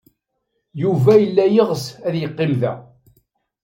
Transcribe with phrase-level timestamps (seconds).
[0.81, 2.73] Yuba yella yeɣs ad yeqqim da.